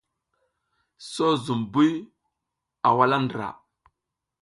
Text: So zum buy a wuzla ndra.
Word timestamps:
So 1.09 1.27
zum 1.43 1.61
buy 1.73 1.89
a 2.87 2.89
wuzla 2.97 3.17
ndra. 3.23 3.49